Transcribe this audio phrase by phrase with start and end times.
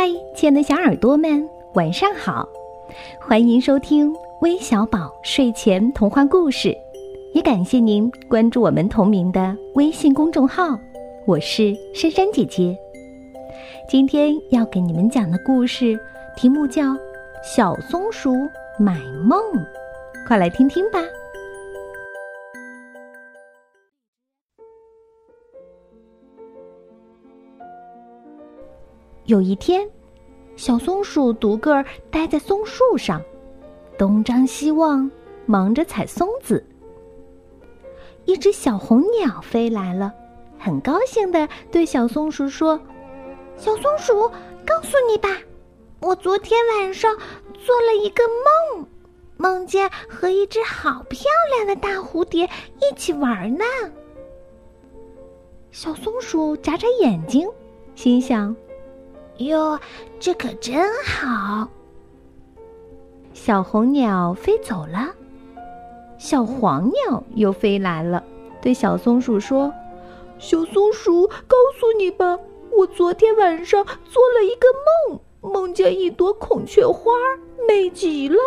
[0.00, 2.48] 嗨，亲爱的小耳朵们，晚上好！
[3.20, 6.72] 欢迎收听微小宝睡前童话故事，
[7.34, 10.78] 也感谢您关注我们同名的微信公众号。
[11.26, 12.78] 我是珊珊姐姐，
[13.88, 15.98] 今天要给你们讲的故事
[16.36, 16.84] 题目叫
[17.42, 18.32] 《小松鼠
[18.78, 19.40] 买梦》，
[20.28, 21.00] 快来听听吧。
[29.28, 29.86] 有一天，
[30.56, 33.20] 小松鼠独个儿待在松树上，
[33.98, 35.10] 东张西望，
[35.44, 36.64] 忙着采松子。
[38.24, 40.14] 一只小红鸟飞来了，
[40.58, 42.80] 很高兴的对小松鼠说
[43.58, 44.30] ：“小松鼠，
[44.66, 45.28] 告诉你吧，
[46.00, 47.14] 我昨天晚上
[47.52, 48.22] 做了一个
[48.72, 48.86] 梦，
[49.36, 51.20] 梦见和一只好漂
[51.54, 52.48] 亮的大蝴蝶
[52.80, 53.64] 一起玩呢。”
[55.70, 57.46] 小松鼠眨眨眼睛，
[57.94, 58.56] 心想。
[59.38, 59.78] 哟，
[60.18, 61.68] 这可真好！
[63.32, 65.14] 小红鸟飞走了，
[66.18, 68.22] 小黄鸟又飞来了，
[68.60, 69.72] 对小松鼠说
[70.38, 72.38] ：“小松鼠，告诉你吧，
[72.72, 74.66] 我昨天晚上做了一个
[75.08, 77.12] 梦，梦见一朵孔雀花，
[77.68, 78.38] 美极了。”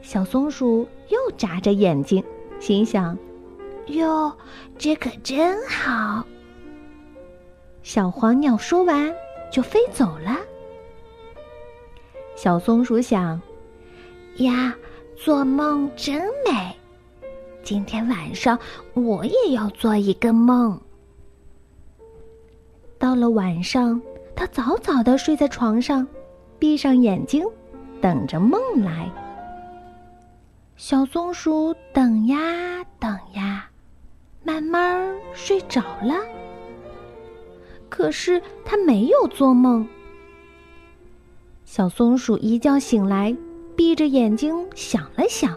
[0.00, 2.22] 小松鼠又眨着眼睛，
[2.60, 3.18] 心想
[3.86, 4.32] ：“哟，
[4.78, 6.24] 这可真好。”
[7.82, 9.12] 小黄鸟说完，
[9.50, 10.38] 就飞走了。
[12.36, 13.40] 小松鼠想
[14.38, 14.74] ：“呀，
[15.16, 16.74] 做梦真美！
[17.62, 18.58] 今天晚上
[18.94, 20.80] 我也要做一个梦。”
[22.98, 24.00] 到了晚上，
[24.34, 26.06] 它早早的睡在床上，
[26.58, 27.44] 闭上眼睛，
[28.00, 29.10] 等着梦来。
[30.76, 32.38] 小松鼠等呀
[32.98, 33.68] 等呀，
[34.42, 36.14] 慢慢睡着了。
[37.92, 39.86] 可是他没有做梦。
[41.66, 43.36] 小松鼠一觉醒来，
[43.76, 45.54] 闭着眼睛想了想：“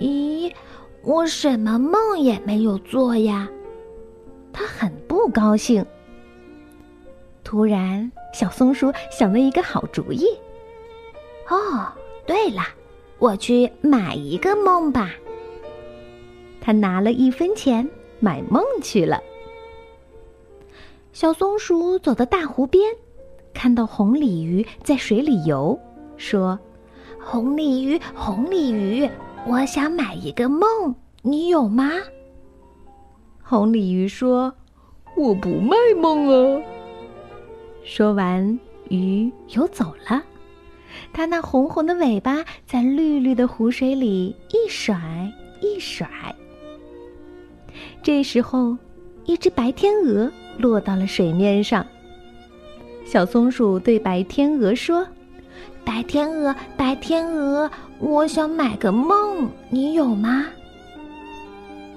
[0.00, 0.50] 咦，
[1.02, 3.46] 我什么梦也没有做呀！”
[4.54, 5.84] 他很不高兴。
[7.44, 10.24] 突然，小松鼠想了一个好主意
[11.50, 11.92] ：“哦，
[12.24, 12.62] 对了，
[13.18, 15.10] 我去买一个梦吧。”
[16.58, 17.86] 他拿了一分钱
[18.18, 19.22] 买梦去了。
[21.16, 22.84] 小松鼠走到大湖边，
[23.54, 25.80] 看到红鲤鱼在水里游，
[26.18, 26.60] 说
[27.18, 29.08] ：“红鲤鱼，红鲤鱼，
[29.46, 31.90] 我想买一个梦，你有吗？”
[33.42, 34.52] 红鲤鱼说
[35.16, 36.62] ：“我不卖梦啊。”
[37.82, 38.60] 说完，
[38.90, 40.22] 鱼游走了。
[41.14, 46.06] 它那红红的尾巴在绿绿的湖水里一甩一甩。
[48.02, 48.76] 这时候，
[49.24, 50.30] 一只白天鹅。
[50.58, 51.86] 落到了水面上。
[53.04, 55.06] 小松鼠对白天鹅说
[55.84, 60.46] ：“白天鹅，白天鹅，我想买个梦，你有吗？”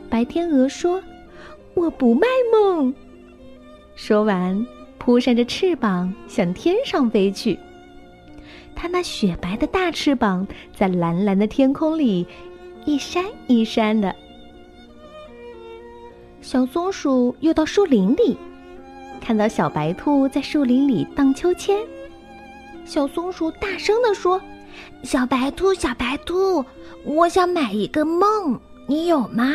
[0.09, 1.01] 白天鹅说
[1.73, 2.93] ：“我不卖梦。”
[3.95, 4.65] 说完，
[4.97, 7.57] 扑扇着翅膀向天上飞去。
[8.75, 12.25] 它那雪白的大翅膀在蓝蓝的天空里
[12.85, 14.15] 一扇一扇的。
[16.39, 18.37] 小松鼠又到树林里。
[19.21, 21.77] 看到小白兔在树林里荡秋千，
[22.83, 24.41] 小松鼠大声地说
[25.03, 26.65] ：“小白兔，小白兔，
[27.03, 29.53] 我想买一个梦，你有吗？”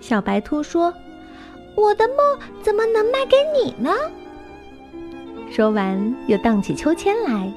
[0.00, 0.92] 小白兔说
[1.76, 3.92] ：“我的梦怎么能卖给你呢？”
[5.52, 7.52] 说完，又荡起秋千来，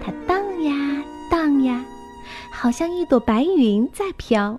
[0.00, 0.72] 它荡呀
[1.30, 1.84] 荡呀，
[2.52, 4.58] 好像一朵白云在飘。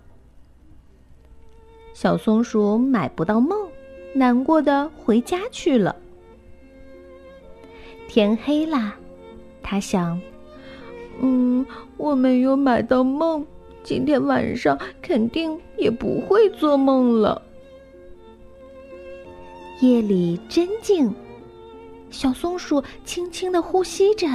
[1.93, 3.70] 小松鼠买不到梦。
[4.13, 5.95] 难过的回家去了。
[8.07, 8.95] 天黑啦，
[9.63, 10.19] 他想
[11.21, 11.65] ：“嗯，
[11.97, 13.45] 我没有买到梦，
[13.83, 17.41] 今天晚上肯定也不会做梦了。”
[19.79, 21.13] 夜里真静，
[22.09, 24.27] 小松鼠轻轻的呼吸着，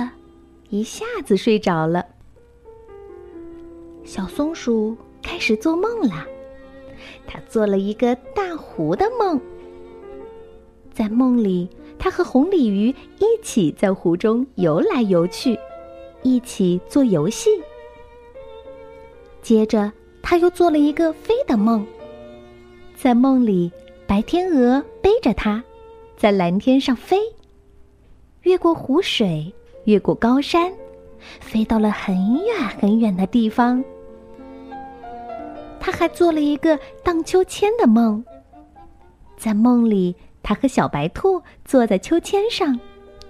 [0.70, 2.04] 一下子睡着了。
[4.04, 6.26] 小松鼠开始做梦了，
[7.26, 9.38] 它做了一个大湖的梦。
[10.96, 12.88] 在梦里，他和红鲤鱼
[13.18, 15.58] 一起在湖中游来游去，
[16.22, 17.50] 一起做游戏。
[19.42, 21.86] 接着，他又做了一个飞的梦。
[22.94, 23.70] 在梦里，
[24.06, 25.62] 白天鹅背着他，
[26.16, 27.18] 在蓝天上飞，
[28.44, 29.52] 越过湖水，
[29.84, 30.72] 越过高山，
[31.40, 33.84] 飞到了很远很远的地方。
[35.78, 38.24] 他还做了一个荡秋千的梦，
[39.36, 40.16] 在梦里。
[40.48, 42.78] 他和小白兔坐在秋千上，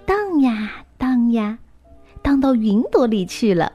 [0.05, 1.57] 荡呀荡呀，
[2.21, 3.73] 荡到云朵里去了。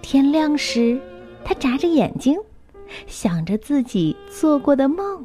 [0.00, 0.98] 天亮时，
[1.44, 2.40] 他眨着眼睛，
[3.06, 5.22] 想着自己做过的梦。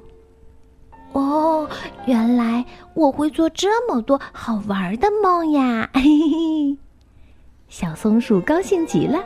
[1.13, 1.69] 哦，
[2.05, 2.65] 原来
[2.95, 5.89] 我会做这么多好玩的梦呀！
[5.95, 6.77] 嘿嘿，
[7.69, 9.23] 小松鼠高兴极了。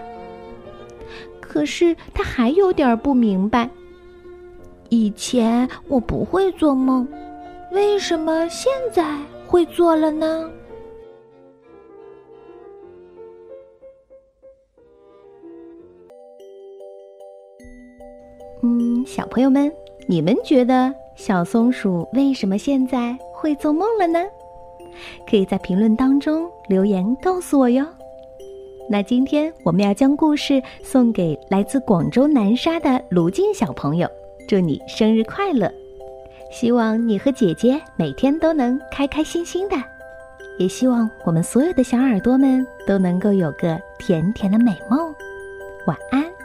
[1.41, 3.67] 可是他还有点不明白。
[4.89, 7.07] 以前我不会做梦，
[7.71, 10.49] 为什么现在会做了呢？
[18.63, 19.71] 嗯，小朋友们，
[20.07, 24.23] 你们觉得小松鼠为什么现在会做梦了呢？
[25.29, 27.85] 可以在评论当中留言告诉我哟。
[28.89, 34.09] 那今天我们要将故事送给来自广州南沙的卢静小朋友。
[34.47, 35.69] 祝你生日快乐！
[36.49, 39.75] 希望你和姐姐每天都能开开心心的，
[40.57, 45.13] 也希望我们所有的小耳朵们都能够有个甜甜的美梦。
[45.85, 46.36] 晚安。